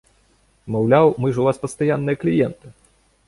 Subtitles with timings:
[0.75, 2.67] Маўляў, мы ж у вас пастаянныя кліенты!